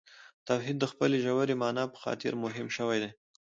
توحید 0.47 0.77
د 0.79 0.85
خپلې 0.91 1.17
ژورې 1.25 1.55
معنا 1.61 1.83
په 1.93 1.97
خاطر 2.03 2.31
مهم 2.43 2.67
شوی 2.77 2.97
دی. 3.03 3.11